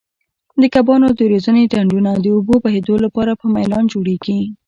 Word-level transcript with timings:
د 0.61 0.63
کبانو 0.75 1.07
د 1.19 1.21
روزنې 1.31 1.63
ډنډونه 1.71 2.11
د 2.17 2.25
اوبو 2.35 2.55
بهېدو 2.65 2.95
لپاره 3.05 3.31
په 3.39 3.45
میلان 3.55 3.83
جوړیږي. 3.93 4.39